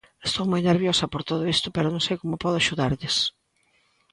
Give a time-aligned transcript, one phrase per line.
[0.27, 3.15] Estou moi nerviosa por todo isto pero non sei como podo axudarlles.